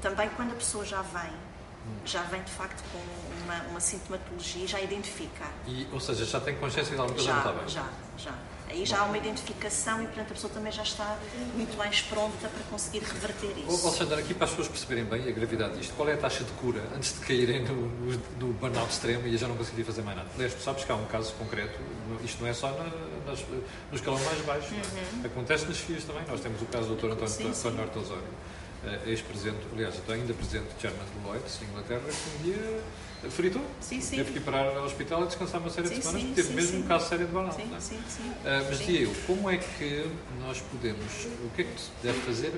também 0.00 0.28
quando 0.30 0.52
a 0.52 0.54
pessoa 0.54 0.84
já 0.84 1.02
vem, 1.02 1.30
hum. 1.32 1.96
já 2.04 2.22
vem 2.22 2.42
de 2.42 2.52
facto 2.52 2.84
com 2.92 2.98
uma, 3.42 3.62
uma 3.64 3.80
sintomatologia, 3.80 4.68
já 4.68 4.80
identifica. 4.80 5.44
E, 5.66 5.88
ou 5.92 5.98
seja, 5.98 6.24
já 6.24 6.40
tem 6.40 6.54
consciência 6.54 6.94
de 6.94 7.00
alguma 7.00 7.16
coisa 7.16 7.32
já, 7.32 7.34
não 7.34 7.50
está 7.50 7.60
bem? 7.60 7.68
Já, 7.68 7.88
já. 8.16 8.49
Aí 8.70 8.86
já 8.86 9.00
há 9.00 9.04
uma 9.04 9.18
identificação 9.18 10.00
e, 10.00 10.06
portanto, 10.06 10.30
a 10.30 10.34
pessoa 10.34 10.52
também 10.52 10.70
já 10.70 10.82
está 10.82 11.18
muito 11.54 11.76
mais 11.76 12.00
pronta 12.02 12.48
para 12.48 12.62
conseguir 12.70 13.00
reverter 13.00 13.52
isso. 13.58 13.86
Alexandre, 13.86 14.20
aqui 14.20 14.32
para 14.32 14.44
as 14.44 14.50
pessoas 14.50 14.68
perceberem 14.68 15.04
bem 15.04 15.28
a 15.28 15.32
gravidade 15.32 15.76
disto, 15.76 15.92
qual 15.94 16.08
é 16.08 16.14
a 16.14 16.16
taxa 16.16 16.44
de 16.44 16.52
cura 16.52 16.82
antes 16.94 17.14
de 17.14 17.20
caírem 17.20 17.64
no, 17.64 17.74
no, 17.74 18.22
no 18.38 18.52
burnout 18.54 18.90
extremo 18.90 19.26
e 19.26 19.36
já 19.36 19.48
não 19.48 19.56
conseguirem 19.56 19.84
fazer 19.84 20.02
mais 20.02 20.16
nada? 20.16 20.28
Aliás, 20.34 20.54
tu 20.54 20.62
sabes 20.62 20.84
que 20.84 20.92
há 20.92 20.94
um 20.94 21.04
caso 21.06 21.32
concreto, 21.32 21.78
isto 22.24 22.40
não 22.40 22.48
é 22.48 22.52
só 22.52 22.68
na, 22.68 22.84
nas, 23.30 23.40
no 23.48 23.96
escalão 23.96 24.20
mais 24.22 24.40
baixo, 24.42 24.72
uhum. 24.72 25.24
acontece 25.24 25.66
nas 25.66 25.78
FIAs 25.78 26.04
também. 26.04 26.22
Nós 26.28 26.40
temos 26.40 26.62
o 26.62 26.66
caso 26.66 26.88
do 26.88 26.94
Dr. 26.94 27.12
António, 27.12 27.48
António 27.48 27.80
Horta 27.80 27.98
Osório, 27.98 28.22
eh, 28.22 28.69
ex-presidente, 29.06 29.60
aliás, 29.72 29.94
ainda 30.08 30.32
presidente 30.32 30.68
de 30.78 30.88
de 30.88 31.26
Lloyds, 31.26 31.60
Inglaterra, 31.62 32.00
que 32.00 32.38
um 32.38 32.42
dia 32.42 32.82
fritou. 33.28 33.62
Sim, 33.80 34.00
sim. 34.00 34.16
Teve 34.16 34.32
que 34.32 34.38
ir 34.38 34.42
parar 34.42 34.76
ao 34.76 34.84
hospital 34.84 35.24
e 35.24 35.26
descansar 35.26 35.60
uma 35.60 35.68
série 35.68 35.88
sim, 35.88 35.94
de 35.96 36.02
semanas, 36.02 36.20
sim, 36.22 36.26
porque 36.28 36.42
teve 36.42 36.48
sim, 36.48 36.54
mesmo 36.54 36.84
um 36.84 36.88
caso 36.88 37.08
sério 37.08 37.26
de 37.26 37.32
burnout. 37.32 37.56
Sim, 37.56 37.74
é? 37.74 37.80
sim, 37.80 38.00
sim. 38.08 38.22
Uh, 38.22 38.34
mas 38.68 38.88
eu, 38.88 39.14
como 39.26 39.50
é 39.50 39.58
que 39.58 40.10
nós 40.40 40.60
podemos, 40.60 41.26
o 41.44 41.50
que 41.54 41.62
é 41.62 41.64
que 41.64 41.80
se 41.80 41.90
deve 42.02 42.18
fazer 42.20 42.52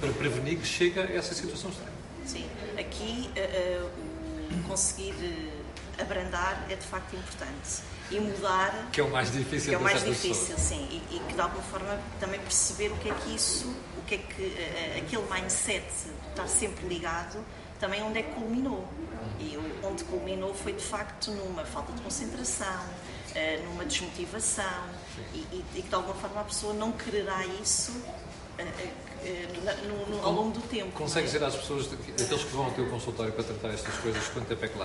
para 0.00 0.12
prevenir 0.12 0.58
que 0.58 0.66
chegue 0.66 0.98
a 0.98 1.04
essa 1.04 1.34
situação 1.34 1.70
extrema? 1.70 1.92
Sim, 2.24 2.44
aqui 2.76 3.30
uh, 3.36 3.86
uh, 3.86 4.62
conseguir 4.66 5.14
abrandar 5.98 6.66
é 6.70 6.76
de 6.76 6.86
facto 6.86 7.14
importante. 7.16 7.82
E 8.10 8.20
mudar. 8.20 8.88
Que 8.92 9.00
é 9.00 9.04
o 9.04 9.10
mais 9.10 9.32
difícil 9.32 9.68
Que 9.70 9.74
é 9.74 9.78
o 9.78 9.82
mais 9.82 10.04
difícil, 10.04 10.54
pessoas. 10.54 10.60
sim. 10.60 11.02
E, 11.10 11.16
e 11.16 11.20
que 11.26 11.34
de 11.34 11.40
alguma 11.40 11.62
forma 11.64 11.98
também 12.20 12.38
perceber 12.40 12.92
o 12.92 12.96
que 12.98 13.10
é 13.10 13.14
que 13.14 13.34
isso, 13.34 13.66
o 13.98 14.02
que 14.06 14.14
é 14.14 14.18
que 14.18 14.42
eh, 14.44 15.02
aquele 15.04 15.24
mindset 15.28 15.84
de 15.84 16.28
estar 16.30 16.46
sempre 16.46 16.86
ligado, 16.86 17.44
também 17.80 18.02
onde 18.04 18.20
é 18.20 18.22
que 18.22 18.32
culminou. 18.32 18.86
E 19.40 19.58
onde 19.82 20.04
culminou 20.04 20.54
foi 20.54 20.72
de 20.72 20.84
facto 20.84 21.30
numa 21.32 21.64
falta 21.64 21.92
de 21.92 22.00
concentração, 22.00 22.80
eh, 23.34 23.60
numa 23.64 23.84
desmotivação 23.84 24.64
e, 25.34 25.38
e, 25.38 25.64
e 25.74 25.82
que 25.82 25.88
de 25.88 25.94
alguma 25.94 26.14
forma 26.14 26.40
a 26.40 26.44
pessoa 26.44 26.72
não 26.74 26.92
quererá 26.92 27.44
isso 27.60 27.92
eh, 28.56 28.62
eh, 28.62 28.92
eh, 29.24 29.48
no- 29.88 30.06
no- 30.16 30.24
ao 30.24 30.32
longo 30.32 30.52
do 30.52 30.60
tempo. 30.68 30.92
Consegue 30.92 31.26
é? 31.26 31.32
dizer 31.32 31.44
às 31.44 31.56
pessoas, 31.56 31.86
aqueles 31.92 32.44
que 32.44 32.50
vão 32.52 32.66
ao 32.66 32.70
teu 32.70 32.88
consultório 32.88 33.32
para 33.32 33.42
tratar 33.44 33.68
estas 33.70 33.96
coisas, 33.96 34.26
quanto 34.28 34.46
tempo 34.46 34.64
é 34.64 34.68
que? 34.68 34.78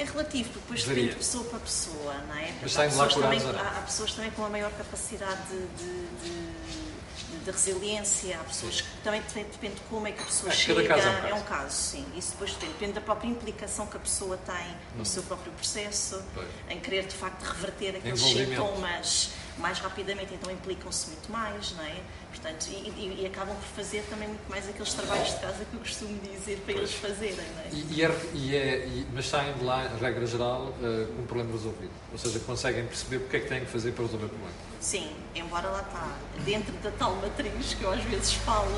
É 0.00 0.04
relativo, 0.04 0.48
porque 0.48 0.60
depois 0.60 0.84
depende 0.84 1.08
de 1.10 1.16
pessoa 1.16 1.44
para 1.44 1.58
pessoa, 1.58 2.14
não 2.26 2.34
é? 2.36 2.52
Mas 2.62 2.78
Há 2.78 2.84
pessoas, 2.84 3.14
também, 3.14 3.38
há, 3.38 3.78
há 3.78 3.82
pessoas 3.82 4.12
também 4.14 4.30
com 4.30 4.40
uma 4.42 4.48
maior 4.48 4.72
capacidade 4.72 5.40
de, 5.50 5.58
de- 5.58 6.06
de- 6.24 7.44
de 7.44 7.50
resiliência, 7.50 8.38
há 8.40 8.44
pessoas 8.44 8.80
que 8.80 8.88
também 9.04 9.20
depende, 9.22 9.74
de 9.74 9.80
como 9.90 10.06
é 10.06 10.12
que 10.12 10.22
a 10.22 10.26
pessoa 10.26 10.50
É, 10.52 10.54
chega. 10.54 10.84
caso 10.88 11.06
é 11.08 11.34
um 11.34 11.40
caso. 11.42 11.44
caso, 11.44 11.76
sim. 11.76 12.06
Isso 12.16 12.32
depois 12.32 12.50
depende, 12.52 12.72
depende 12.72 12.92
da 12.94 13.00
própria 13.02 13.28
implicação 13.28 13.86
que 13.86 13.96
a 13.96 14.00
pessoa 14.00 14.36
tem 14.38 14.76
no 14.96 15.04
seu 15.06 15.22
próprio 15.22 15.52
processo, 15.52 16.16
Hum. 16.16 16.22
Pois. 16.34 16.48
em 16.70 16.80
querer 16.80 17.06
de 17.06 17.14
facto 17.14 17.42
reverter 17.42 17.96
aqueles 17.96 18.20
sintomas 18.20 19.30
mais 19.60 19.78
rapidamente, 19.78 20.34
então 20.34 20.50
implicam-se 20.52 21.08
muito 21.10 21.30
mais, 21.30 21.72
não 21.76 21.84
é? 21.84 22.00
Portanto, 22.30 22.66
e, 22.68 22.74
e- 22.90 23.18
e 23.22 23.26
acabam 23.26 23.54
por 23.56 23.64
fazer 23.76 24.02
também 24.08 24.28
muito 24.28 24.48
mais 24.48 24.68
aqueles 24.68 24.92
trabalhos 24.94 25.28
de 25.34 25.40
casa 25.40 25.64
que 25.64 25.74
eu 25.74 25.80
costumo 25.80 26.18
dizer 26.20 26.60
para 26.64 26.74
eles 26.74 26.94
fazerem, 26.94 27.36
não 27.56 27.62
é? 27.62 27.68
E, 27.90 28.02
é- 28.02 28.30
e 28.34 28.56
é- 28.56 29.04
mas 29.12 29.28
saem 29.28 29.52
de 29.54 29.64
lá, 29.64 29.86
regra 30.00 30.26
geral, 30.26 30.74
eh, 30.82 31.06
com 31.14 31.22
o 31.22 31.26
problema 31.26 31.52
resolvido. 31.52 31.90
Ou 32.12 32.18
seja, 32.18 32.38
conseguem 32.40 32.86
perceber 32.86 33.18
porque 33.20 33.36
é 33.36 33.40
que 33.40 33.48
têm 33.48 33.60
que 33.60 33.70
fazer 33.70 33.92
para 33.92 34.04
resolver 34.04 34.26
o 34.26 34.28
problema. 34.28 34.52
Sim, 34.80 35.10
embora 35.34 35.68
lá 35.68 35.82
está, 35.82 36.08
dentro 36.44 36.72
da 36.78 36.90
tal 36.92 37.14
matriz 37.16 37.74
que 37.74 37.82
eu 37.84 37.92
às 37.92 38.02
vezes 38.04 38.32
falo. 38.34 38.70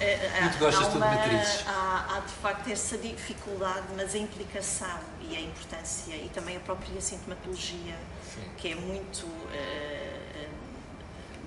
eh, 0.00 0.46
E 0.46 0.48
tu 0.50 0.58
gostas 0.58 0.82
há 0.82 0.90
tudo 0.90 0.92
de 0.92 0.96
uma- 1.06 1.14
matrizes. 1.14 1.64
Há, 1.66 2.16
há, 2.16 2.20
de 2.20 2.32
facto 2.32 2.68
essa 2.68 2.98
dificuldade, 2.98 3.86
mas 3.96 4.14
a 4.16 4.18
implicação 4.18 4.98
e 5.20 5.36
a 5.36 5.40
importância 5.40 6.14
e 6.16 6.28
também 6.34 6.56
a 6.56 6.60
própria 6.60 7.00
sintomatologia, 7.00 7.94
Sim. 8.34 8.40
que 8.56 8.72
é 8.72 8.74
muito, 8.74 9.26
eh, 9.52 9.56
eh, 9.56 10.01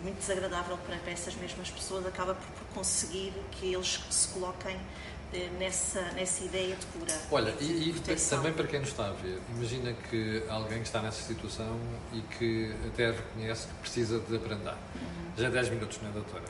muito 0.06 0.20
desagradável 0.20 0.78
para, 0.78 1.12
essas 1.12 1.36
mesmas 1.36 1.70
pessoas, 1.72 2.06
acaba 2.06 2.36
por, 2.36 2.66
conseguir 2.76 3.34
que 3.52 3.74
eles 3.74 4.00
se 4.10 4.28
coloquem 4.28 4.78
eh, 5.34 5.50
nessa, 5.58 6.02
nessa 6.12 6.44
ideia 6.44 6.76
de 6.76 6.86
cura. 6.88 7.14
Olha, 7.32 7.56
e, 7.60 7.90
e 7.90 7.94
proteção. 7.94 8.38
também 8.38 8.54
para 8.54 8.68
quem 8.68 8.80
nos 8.82 8.90
está 8.90 9.08
a 9.08 9.14
ver, 9.14 9.42
imagina 9.50 9.94
que 9.94 10.44
alguém 10.48 10.80
que 10.80 10.86
está 10.86 11.02
nessa 11.02 11.24
situação 11.24 11.80
e 12.14 12.22
que 12.38 12.72
até 12.86 13.12
reconhece 13.12 13.68
que 13.68 13.74
precisa 13.82 14.20
de 14.20 14.36
abrandar. 14.36 14.78
Já 15.36 15.48
é 15.48 15.50
10 15.50 15.70
minutos, 15.70 16.00
não 16.04 16.10
é, 16.10 16.12
doutora? 16.12 16.44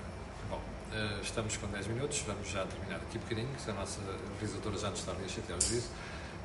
Bom, 0.50 0.62
eh, 0.94 1.20
estamos 1.24 1.56
com 1.56 1.68
10 1.68 1.88
minutos, 1.88 2.20
vamos 2.28 2.50
já 2.50 2.66
terminar 2.66 2.98
aqui 2.98 3.18
um 3.18 3.22
bocadinho, 3.22 3.48
que 3.64 3.72
a 3.72 3.74
nossa 3.74 4.02
realizadora 4.40 4.78
já 4.78 4.90
nos 4.90 5.00
está 5.00 5.14
ali 5.14 5.24
a 5.24 5.30
chatear 5.30 5.60
disso. 5.60 5.92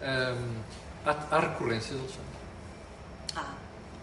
Ahm, 0.00 0.62
há, 1.04 1.36
há 1.36 1.40
recorrências, 1.40 1.98
Alexandre? 1.98 2.39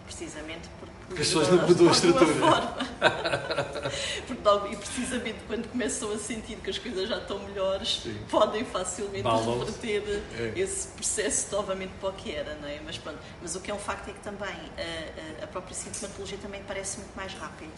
Precisamente 0.08 0.68
porque, 0.80 0.94
Porque 1.08 1.22
as 1.22 1.28
pessoas 1.28 1.48
não 1.48 1.58
mudam 1.68 1.88
a 1.88 1.92
de 1.92 2.06
alguma 2.06 2.22
estrutura. 2.22 2.34
forma. 2.34 2.88
porque, 4.26 4.72
e 4.72 4.76
precisamente 4.76 5.38
quando 5.46 5.68
começam 5.68 6.10
a 6.12 6.18
sentir 6.18 6.56
que 6.56 6.70
as 6.70 6.78
coisas 6.78 7.08
já 7.08 7.18
estão 7.18 7.38
melhores, 7.40 8.00
Sim. 8.02 8.16
podem 8.30 8.64
facilmente 8.64 9.22
reverter 9.28 10.22
É. 10.38 10.52
esse 10.58 10.88
processo 10.88 11.54
novamente 11.54 11.92
para 12.00 12.08
o 12.08 12.12
que 12.14 12.34
era, 12.34 12.54
não 12.56 12.68
é? 12.68 12.80
Mas, 12.84 12.96
pronto, 12.98 13.18
mas 13.42 13.54
o 13.54 13.60
que 13.60 13.70
é 13.70 13.74
um 13.74 13.78
facto 13.78 14.08
é 14.08 14.12
que 14.12 14.20
também 14.20 14.48
a, 14.48 15.42
a- 15.42 15.44
a 15.44 15.46
própria 15.46 15.74
sintomatologia 15.74 16.38
também 16.38 16.62
parece 16.66 16.98
muito 16.98 17.14
mais 17.14 17.32
rápido. 17.34 17.72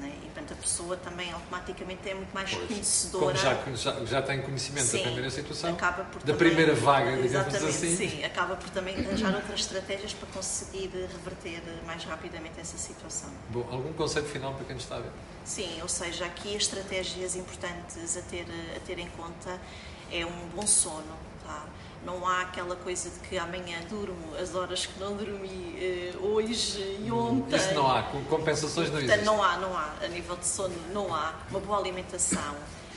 Não 0.00 0.06
é? 0.06 0.10
E 0.10 0.30
portanto 0.32 0.52
a 0.52 0.56
pessoa 0.56 0.96
também 0.96 1.30
automaticamente 1.30 2.08
é 2.08 2.14
muito 2.14 2.32
mais 2.32 2.50
Pois. 2.54 2.66
conhecedora. 2.68 3.56
Como 3.62 3.76
já, 3.76 3.92
já, 3.92 4.04
já 4.06 4.22
tem 4.22 4.40
conhecimento 4.40 4.86
Sim, 4.86 4.96
da 4.98 5.02
primeira 5.04 5.30
situação, 5.30 5.72
acaba 5.74 6.04
por 6.04 6.20
da 6.22 6.32
também- 6.32 6.36
primeira 6.38 6.74
vaga, 6.74 7.10
digamos 7.20 7.26
Exatamente, 7.54 7.66
assim. 7.86 7.96
Sim, 7.96 8.24
acaba 8.24 8.56
por 8.56 8.70
também 8.70 8.96
arranjar 8.96 9.34
outras 9.34 9.60
estratégias 9.60 10.14
para 10.14 10.28
conseguir 10.30 10.88
reverter 10.94 11.62
mais 11.86 12.02
rapidamente 12.04 12.58
essa 12.58 12.78
situação. 12.78 13.28
Bom, 13.50 13.66
algum 13.70 13.92
conceito 13.92 14.28
final 14.28 14.54
para 14.54 14.64
quem 14.64 14.76
está 14.76 14.96
a 14.96 15.00
ver? 15.00 15.10
Sim, 15.44 15.78
ou 15.82 15.88
seja, 15.88 16.24
aqui 16.24 16.56
as 16.56 16.62
estratégias 16.62 17.36
importantes 17.36 18.16
a 18.16 18.22
ter, 18.22 18.46
a 18.76 18.80
ter 18.80 18.98
em 18.98 19.08
conta 19.10 19.60
é 20.10 20.24
um 20.24 20.48
bom 20.54 20.66
sono, 20.66 21.04
tá? 21.44 21.64
Não 22.04 22.26
há 22.26 22.40
aquela 22.42 22.74
coisa 22.76 23.10
de 23.10 23.18
que 23.28 23.36
amanhã 23.36 23.78
durmo 23.90 24.34
as 24.40 24.54
horas 24.54 24.86
que 24.86 24.98
não 24.98 25.14
dormi 25.16 25.76
eh, 25.78 26.12
hoje 26.18 26.98
e 27.04 27.10
ontem. 27.12 27.56
Isso 27.56 27.74
não 27.74 27.90
há, 27.90 28.02
com 28.04 28.24
compensações 28.24 28.88
não 28.88 28.98
Portanto, 28.98 29.10
existe. 29.10 29.24
não 29.26 29.42
há, 29.42 29.56
não 29.58 29.76
há, 29.76 29.92
a 30.02 30.08
nível 30.08 30.36
de 30.36 30.46
sono, 30.46 30.74
não 30.94 31.14
há 31.14 31.34
uma 31.50 31.60
boa 31.60 31.78
alimentação. 31.78 32.54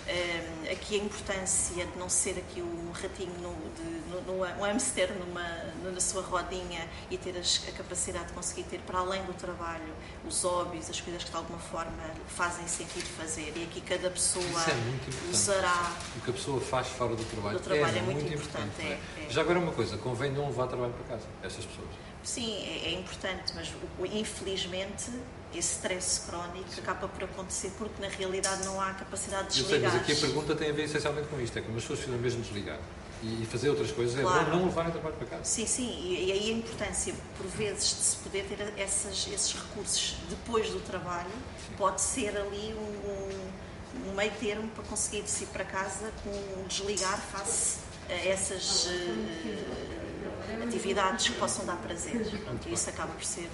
Hum, 0.07 0.62
aqui 0.73 0.99
a 0.99 1.03
importância 1.03 1.85
de 1.85 1.97
não 1.97 2.09
ser 2.09 2.31
aqui 2.37 2.61
um 2.61 2.91
ratinho, 2.91 3.33
no, 3.41 3.53
de, 3.75 4.09
no, 4.09 4.21
no, 4.21 4.43
um 4.43 4.63
hamster 4.63 5.11
numa, 5.13 5.43
na 5.91 5.99
sua 6.01 6.21
rodinha 6.21 6.87
e 7.09 7.17
ter 7.17 7.37
as- 7.37 7.61
a 7.67 7.71
capacidade 7.71 8.27
de 8.27 8.33
conseguir 8.33 8.63
ter 8.63 8.79
para 8.81 8.99
além 8.99 9.23
do 9.23 9.33
trabalho 9.33 9.93
os 10.27 10.41
hobbies, 10.43 10.89
as 10.89 10.99
coisas 10.99 11.23
que 11.23 11.29
de 11.31 11.35
alguma 11.37 11.59
forma 11.59 11.91
fazem 12.27 12.67
sentido 12.67 13.05
fazer. 13.17 13.53
E 13.55 13.63
aqui 13.63 13.81
cada 13.81 14.09
pessoa 14.09 14.43
é 14.45 14.73
muito 14.73 15.09
importante. 15.09 15.33
usará. 15.33 15.91
O 16.17 16.21
que 16.21 16.29
a 16.29 16.33
pessoa 16.33 16.59
faz 16.61 16.87
fora 16.87 17.15
do 17.15 17.23
trabalho, 17.25 17.57
Do 17.59 17.63
trabalho 17.63 17.97
é 17.97 18.01
muito 18.01 18.33
importante, 18.33 18.71
não 18.81 18.85
é, 18.89 18.93
é. 18.93 19.27
Já 19.29 19.41
agora 19.41 19.59
uma 19.59 19.71
coisa, 19.71 19.97
convém 19.97 20.31
não 20.31 20.47
levar 20.47 20.67
trabalho 20.67 20.93
para 20.93 21.15
casa, 21.15 21.27
estas 21.43 21.65
pessoas. 21.65 21.89
Sim, 22.23 22.55
é, 22.65 22.87
é 22.87 22.91
importante, 22.93 23.51
mas 23.53 23.69
infelizmente 24.13 25.11
esse 25.53 25.73
stress 25.75 26.21
crónico 26.27 26.65
acaba 26.79 27.07
por 27.07 27.23
acontecer 27.25 27.71
porque 27.77 28.01
na 28.01 28.07
realidade 28.07 28.65
não 28.65 28.81
há 28.81 28.91
capacidade 28.93 29.53
de 29.53 29.59
Eu 29.59 29.65
sei, 29.67 29.79
desligar. 29.79 29.91
mas 29.93 30.01
aqui 30.01 30.11
a 30.13 30.15
pergunta 30.15 30.55
tem 30.63 30.71
a 30.71 30.73
ver 30.73 30.83
essencialmente 30.83 31.27
com 31.27 31.39
isto, 31.41 31.59
é 31.59 31.61
que 31.61 31.67
as 31.67 31.75
pessoas 31.75 31.99
precisam 31.99 32.21
mesmo 32.21 32.41
desligar 32.41 32.79
e, 33.21 33.45
fazer 33.45 33.69
outras 33.69 33.91
coisas, 33.91 34.17
é 34.17 34.21
Claro. 34.21 34.51
bom 34.51 34.57
não 34.57 34.65
levarem 34.65 34.91
trabalho 34.91 35.15
para 35.15 35.27
casa. 35.27 35.43
Sim, 35.43 35.65
sim, 35.65 35.89
e, 36.03 36.25
e 36.27 36.31
aí 36.31 36.51
a 36.51 36.53
importância, 36.53 37.13
por 37.37 37.47
vezes, 37.47 37.89
de 37.89 38.03
se 38.03 38.15
poder 38.17 38.45
ter 38.45 38.73
essas, 38.77 39.27
esses 39.27 39.53
recursos 39.53 40.17
depois 40.29 40.69
do 40.69 40.79
trabalho, 40.81 41.31
pode 41.77 42.01
ser 42.01 42.37
ali 42.37 42.73
um, 42.73 44.09
um, 44.09 44.13
meio 44.13 44.31
termo 44.39 44.67
para 44.69 44.83
conseguir 44.85 45.19
ir 45.19 45.45
para 45.47 45.63
casa 45.63 46.11
com 46.23 46.29
um 46.59 46.67
desligar 46.67 47.17
face 47.17 47.79
a 48.09 48.13
essas 48.13 48.89
eh, 48.89 50.63
atividades 50.63 51.29
que 51.29 51.35
possam 51.39 51.65
dar 51.65 51.77
prazer. 51.77 52.25
Pronto, 52.43 52.67
e 52.67 52.73
isso 52.73 52.89
acaba 52.89 53.13
por 53.13 53.23
ser 53.23 53.49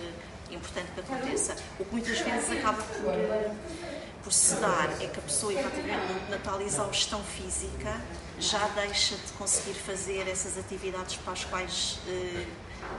importante 0.49 0.91
que 0.93 0.99
aconteça. 0.99 1.55
O 1.79 1.85
que 1.85 1.91
muitas 1.91 2.19
vezes 2.19 2.51
acaba 2.51 2.81
por, 2.81 3.13
eh, 3.13 3.51
por 4.23 4.33
se 4.33 4.55
dar 4.55 4.89
é 5.01 5.07
que 5.07 5.19
a 5.19 5.21
pessoa, 5.23 5.53
efetivamente, 5.53 6.29
na 6.29 6.37
tal 6.37 6.61
exaustão 6.61 7.21
física, 7.23 7.99
já 8.39 8.67
deixa 8.69 9.15
de 9.15 9.31
conseguir 9.37 9.73
fazer 9.73 10.27
essas 10.27 10.57
atividades 10.57 11.15
para 11.17 11.33
as 11.33 11.43
quais 11.45 11.99
eh, 12.07 12.45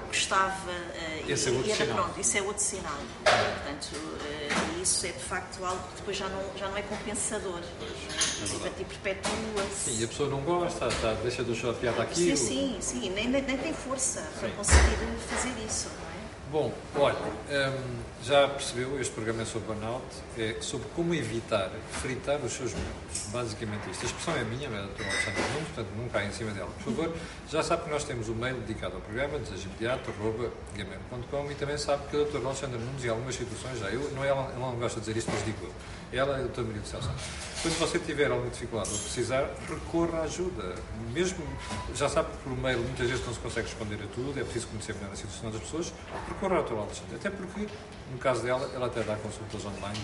gostava 0.09 0.71
eh, 0.95 1.25
Esse 1.29 1.49
é 1.49 1.53
e, 1.53 1.67
e 1.67 1.73
era 1.73 1.85
sinal. 1.85 1.97
pronto, 2.05 2.21
isso 2.21 2.37
é 2.37 2.43
outro 2.43 2.63
sinal. 2.63 2.99
Portanto, 3.25 3.89
eh, 4.25 4.83
isso 4.83 5.07
é 5.07 5.13
de 5.13 5.19
facto 5.25 5.65
algo 5.65 5.83
que 5.89 5.97
depois 5.97 6.17
já 6.17 6.29
não, 6.29 6.43
já 6.57 6.69
não 6.69 6.77
é 6.77 6.83
compensador. 6.83 7.61
E, 7.81 8.49
portanto, 8.49 8.75
e 8.81 8.85
perpetua-se. 8.85 9.91
Sim, 9.91 10.01
e 10.01 10.05
a 10.05 10.09
pessoa 10.09 10.29
não 10.29 10.41
gosta, 10.41 10.87
está, 10.89 11.15
deixa 11.15 11.45
de 11.45 11.53
achar 11.53 11.75
piada 11.75 11.97
Sim, 11.99 12.03
aquilo. 12.33 12.37
sim, 12.37 12.77
sim, 12.81 13.11
nem, 13.11 13.29
nem, 13.29 13.43
tem 13.45 13.73
força 13.73 14.21
para 14.39 14.49
Sim. 14.49 14.55
conseguir 14.57 14.97
fazer 15.29 15.55
isso, 15.67 15.89
é? 15.89 16.10
Bom, 16.51 16.73
olha, 16.97 17.15
hum, 17.15 18.01
já 18.25 18.49
percebeu, 18.49 19.01
este 19.01 19.15
programa 19.15 19.43
é 19.43 19.45
sobre 19.45 19.69
burnout, 19.69 20.05
é 20.37 20.57
sobre 20.61 20.89
como 20.97 21.15
evitar 21.15 21.71
fritar 22.03 22.41
os 22.45 22.53
seus 22.53 22.73
membros. 22.73 23.29
Basicamente 23.33 23.89
isto. 23.89 24.03
A 24.03 24.07
expressão 24.07 24.35
é 24.35 24.43
minha, 24.43 24.67
é 24.67 24.71
da 24.71 24.79
doutora 24.79 25.07
Nunes, 25.07 25.69
portanto 25.69 25.89
não 25.97 26.09
cai 26.09 26.27
em 26.27 26.33
cima 26.33 26.51
dela. 26.51 26.69
Por 26.83 26.93
favor, 26.93 27.15
já 27.49 27.63
sabe 27.63 27.85
que 27.85 27.91
nós 27.91 28.03
temos 28.03 28.29
um 28.29 28.35
mail 28.35 28.57
dedicado 28.57 28.97
ao 28.97 29.01
programa, 29.01 29.39
desajimediato.gmail.com 29.39 31.53
e 31.53 31.55
também 31.55 31.79
sabe 31.79 32.03
que 32.11 32.17
a 32.17 32.19
doutora 32.19 32.47
Alexandra 32.47 32.81
Nunes, 32.81 33.05
em 33.05 33.09
algumas 33.09 33.37
situações, 33.37 33.79
já 33.79 33.89
eu, 33.89 34.11
não 34.11 34.25
é 34.25 34.29
ela 34.29 34.53
não 34.59 34.75
gosta 34.75 34.99
de 34.99 35.07
dizer 35.07 35.21
isto, 35.21 35.31
mas 35.33 35.45
digo 35.45 35.59
eu. 35.63 35.71
Ela 36.13 36.33
é 36.37 36.41
a 36.41 36.43
doutora 36.43 36.67
Maria 36.67 36.83
do 36.83 36.89
Céu 36.89 37.01
Santos. 37.01 37.23
Quando 37.63 37.79
você 37.79 37.99
tiver 37.99 38.31
alguma 38.31 38.51
dificuldade 38.51 38.91
ou 38.91 38.99
precisar, 38.99 39.49
recorra 39.69 40.21
à 40.21 40.23
ajuda. 40.23 40.75
Mesmo, 41.13 41.47
já 41.95 42.09
sabe 42.09 42.31
que 42.33 42.39
por 42.39 42.57
mail 42.57 42.79
muitas 42.79 43.09
vezes 43.09 43.25
não 43.27 43.35
se 43.35 43.39
consegue 43.41 43.69
responder 43.69 43.97
a 44.03 44.07
tudo, 44.15 44.39
é 44.41 44.43
preciso 44.43 44.67
conhecer 44.69 44.95
melhor 44.95 45.13
a 45.13 45.17
situação 45.17 45.51
das 45.51 45.61
pessoas, 45.61 45.93
recorra 46.27 46.55
à 46.55 46.59
doutora 46.63 46.81
Alexandra. 46.83 47.17
Até 47.17 47.31
porque, 47.31 47.69
no 48.11 48.19
caso 48.19 48.43
dela, 48.43 48.69
ela 48.75 48.87
até 48.87 49.03
dá 49.03 49.15
consultas 49.17 49.65
online, 49.65 50.01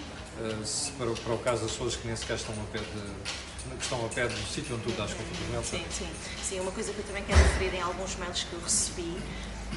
se 0.65 0.93
para, 0.93 1.11
o- 1.11 1.17
para 1.17 1.33
o 1.35 1.39
caso 1.39 1.63
das 1.63 1.73
pessoas 1.73 1.97
que 1.97 2.07
nem 2.07 2.15
sequer 2.17 2.37
estão 2.37 2.55
ao 2.61 2.67
pé, 2.67 2.79
de, 2.79 3.75
que 3.77 3.83
estão 3.83 4.01
ao 4.03 4.09
pé 4.11 4.29
do 4.29 4.37
sítio 4.53 4.77
onde 4.77 4.85
tu 4.85 4.91
dás. 4.93 5.11
Não 5.53 5.59
é? 5.59 5.63
Sim, 5.65 5.85
sim. 5.91 6.09
Sim, 6.43 6.61
uma 6.61 6.71
coisa 6.73 6.93
que 6.93 6.99
eu 6.99 7.05
também 7.05 7.25
quero 7.25 7.39
referir 7.39 7.75
em 7.75 7.81
alguns 7.81 8.15
mails 8.17 8.45
que 8.45 8.53
eu 8.53 8.61
recebi 8.61 9.17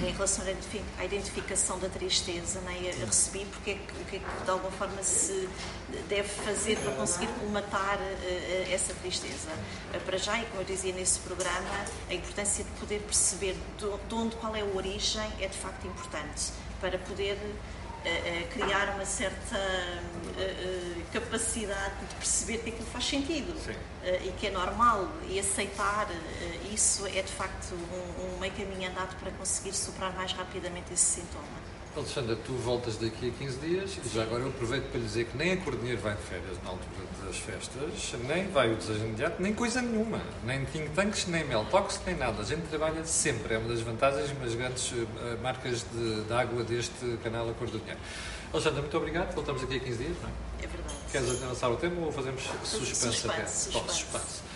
em 0.01 0.11
relação 0.11 0.45
à 0.97 1.05
identificação 1.05 1.77
da 1.79 1.89
tristeza, 1.89 2.61
né? 2.61 2.93
eu 2.99 3.05
recebi 3.05 3.45
porque 3.45 3.71
é 3.71 3.73
que, 3.73 4.15
é 4.15 4.19
que 4.19 4.43
de 4.43 4.49
alguma 4.49 4.71
forma 4.71 5.01
se 5.03 5.49
deve 6.07 6.29
fazer 6.29 6.77
para 6.77 6.93
conseguir 6.93 7.27
colmatar 7.39 7.97
uh, 7.97 8.71
essa 8.73 8.93
tristeza. 8.93 9.49
Uh, 9.93 9.99
para 10.05 10.17
já, 10.17 10.39
e 10.39 10.45
como 10.45 10.61
eu 10.61 10.65
dizia 10.65 10.93
nesse 10.93 11.19
programa, 11.19 11.85
a 12.09 12.13
importância 12.13 12.63
de 12.63 12.69
poder 12.79 13.01
perceber 13.01 13.57
de 13.77 14.15
onde, 14.15 14.35
qual 14.37 14.55
é 14.55 14.61
a 14.61 14.65
origem 14.65 15.29
é 15.39 15.47
de 15.47 15.57
facto 15.57 15.85
importante 15.85 16.51
para 16.79 16.97
poder 16.99 17.37
criar 18.53 18.95
uma 18.95 19.05
certa 19.05 19.57
capacidade 21.11 22.05
de 22.07 22.15
perceber 22.15 22.59
que 22.59 22.69
aquilo 22.69 22.87
faz 22.87 23.05
sentido 23.05 23.53
e 24.23 24.31
que 24.33 24.47
é 24.47 24.51
normal 24.51 25.07
e 25.27 25.39
aceitar 25.39 26.07
isso 26.71 27.05
é 27.07 27.21
de 27.21 27.31
facto 27.31 27.73
um, 27.73 28.35
um 28.35 28.39
meio 28.39 28.53
caminho 28.53 28.89
andado 28.89 29.15
para 29.19 29.31
conseguir 29.31 29.73
superar 29.73 30.13
mais 30.13 30.31
rapidamente 30.31 30.93
esse 30.93 31.21
sintoma. 31.21 31.68
Alexandra, 31.99 32.37
tu 32.45 32.53
voltas 32.53 32.95
daqui 32.95 33.27
a 33.27 33.31
15 33.31 33.57
dias 33.59 33.99
e 34.03 34.15
já 34.15 34.23
agora 34.23 34.43
eu 34.43 34.47
aproveito 34.47 34.89
para 34.89 34.99
lhe 34.99 35.05
dizer 35.05 35.25
que 35.25 35.37
nem 35.37 35.51
a 35.51 35.57
Cordinheiro 35.57 35.99
vai 35.99 36.15
de 36.15 36.21
férias 36.21 36.57
na 36.63 36.69
altura 36.69 37.05
das 37.25 37.37
festas, 37.37 38.15
nem 38.25 38.47
vai 38.47 38.71
o 38.71 38.75
desejo 38.77 39.03
imediato, 39.03 39.41
nem 39.41 39.53
coisa 39.53 39.81
nenhuma. 39.81 40.21
Nem 40.45 40.63
think 40.65 40.89
tanks, 40.91 41.27
nem 41.27 41.43
mel 41.43 41.65
talks, 41.69 41.99
nem 42.05 42.15
nada. 42.15 42.41
A 42.41 42.45
gente 42.45 42.61
trabalha 42.69 43.03
sempre. 43.03 43.53
É 43.53 43.57
uma 43.57 43.67
das 43.67 43.81
vantagens, 43.81 44.31
uma 44.31 44.45
das 44.45 44.55
grandes 44.55 44.91
uh, 44.91 45.07
marcas 45.43 45.85
de, 45.91 46.21
de, 46.21 46.33
água 46.33 46.63
deste 46.63 47.17
canal 47.21 47.49
A 47.49 47.53
Cor 47.53 47.69
do 47.69 47.79
Dinheiro. 47.79 47.99
Alexandra, 48.53 48.81
muito 48.81 48.97
obrigado. 48.97 49.35
Voltamos 49.35 49.61
aqui 49.61 49.75
a 49.75 49.79
15 49.79 49.97
dias, 49.97 50.17
não 50.21 50.29
é? 50.29 50.48
É 50.61 50.67
verdade. 50.67 50.95
Queres 51.11 51.29
avançar 51.43 51.69
o 51.69 51.77
tema 51.77 52.05
ou 52.05 52.11
fazemos 52.11 52.41
suspense, 52.41 52.85
suspense 52.85 53.27
até? 53.27 53.45
Suspense. 53.45 53.93
suspense. 53.93 54.49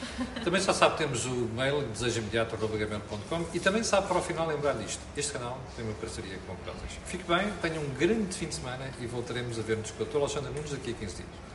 Também 0.43 0.61
já 0.61 0.73
sabe, 0.73 0.97
temos 0.97 1.25
o 1.25 1.49
mail 1.55 1.81
desejoimediato.com 1.87 3.45
e 3.53 3.59
também 3.59 3.83
sabe 3.83 4.07
para 4.07 4.17
o 4.17 4.21
final 4.21 4.47
lembrar 4.47 4.73
disto. 4.73 5.01
Este 5.17 5.31
canal 5.33 5.59
tem 5.75 5.83
uma 5.85 5.93
parceria 5.95 6.37
com 6.45 6.53
o 6.53 6.57
Prozis. 6.57 6.99
Fique 7.05 7.23
bem, 7.23 7.51
tenha 7.61 7.79
um 7.79 7.89
grande 7.95 8.35
fim 8.35 8.47
de 8.47 8.55
semana 8.55 8.91
e 8.99 9.07
voltaremos 9.07 9.57
a 9.57 9.61
ver-nos 9.61 9.91
com 9.91 10.03
o 10.03 10.05
Dr. 10.05 10.17
Alexandre 10.17 10.51
Nunes 10.51 10.71
daqui 10.71 10.91
a 10.91 10.93
15 10.93 11.15
dias. 11.15 11.52